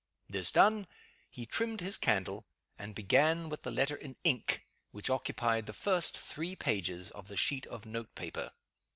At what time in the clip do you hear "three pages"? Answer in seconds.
6.17-7.11